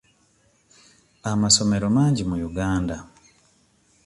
[1.31, 2.95] Amasomero mangi mu Uganda.